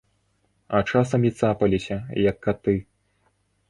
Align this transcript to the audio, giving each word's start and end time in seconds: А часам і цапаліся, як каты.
А 0.77 0.79
часам 0.93 1.21
і 1.31 1.33
цапаліся, 1.43 2.01
як 2.29 2.43
каты. 2.49 2.79